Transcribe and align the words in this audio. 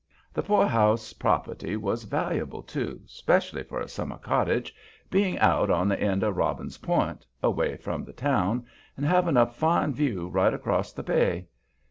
The 0.33 0.41
poorhouse 0.41 1.13
property 1.13 1.77
was 1.77 2.05
valuable, 2.05 2.63
too, 2.63 3.01
specially 3.05 3.61
for 3.61 3.79
a 3.79 3.87
summer 3.87 4.17
cottage, 4.17 4.73
being 5.11 5.37
out 5.37 5.69
on 5.69 5.87
the 5.87 5.99
end 6.01 6.23
of 6.23 6.37
Robbin's 6.37 6.79
Point, 6.79 7.23
away 7.43 7.75
from 7.77 8.03
the 8.03 8.13
town, 8.13 8.65
and 8.97 9.05
having 9.05 9.37
a 9.37 9.45
fine 9.45 9.93
view 9.93 10.27
right 10.27 10.55
across 10.55 10.91
the 10.91 11.03
bay. 11.03 11.49